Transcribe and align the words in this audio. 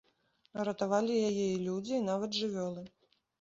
А 0.61 0.63
ратавалі 0.69 1.17
яе 1.27 1.43
і 1.51 1.59
людзі, 1.67 1.93
і 1.99 2.01
нават 2.09 2.41
жывёлы! 2.41 2.83